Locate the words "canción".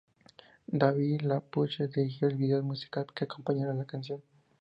3.85-4.23